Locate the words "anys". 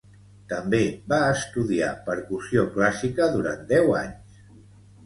4.03-4.43